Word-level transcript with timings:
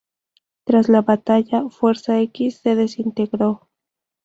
Tras 0.63 0.89
la 0.89 1.03
batalla, 1.03 1.69
Fuerza-X 1.69 2.61
se 2.63 2.73
desintegró. 2.75 3.69